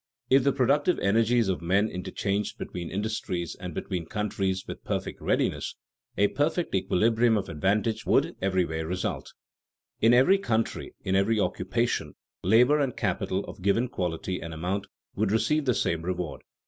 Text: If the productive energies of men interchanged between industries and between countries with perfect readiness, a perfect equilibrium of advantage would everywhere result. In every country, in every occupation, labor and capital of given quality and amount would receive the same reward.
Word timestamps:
If 0.31 0.43
the 0.43 0.51
productive 0.51 0.97
energies 0.97 1.47
of 1.47 1.61
men 1.61 1.87
interchanged 1.87 2.57
between 2.57 2.89
industries 2.89 3.53
and 3.59 3.71
between 3.71 4.07
countries 4.07 4.65
with 4.67 4.83
perfect 4.83 5.21
readiness, 5.21 5.75
a 6.17 6.29
perfect 6.29 6.73
equilibrium 6.73 7.37
of 7.37 7.47
advantage 7.49 8.03
would 8.07 8.35
everywhere 8.41 8.87
result. 8.87 9.31
In 10.01 10.11
every 10.11 10.39
country, 10.39 10.95
in 11.03 11.15
every 11.15 11.39
occupation, 11.39 12.15
labor 12.41 12.79
and 12.79 12.97
capital 12.97 13.45
of 13.45 13.61
given 13.61 13.89
quality 13.89 14.41
and 14.41 14.55
amount 14.55 14.87
would 15.15 15.31
receive 15.31 15.65
the 15.65 15.75
same 15.75 16.01
reward. 16.01 16.41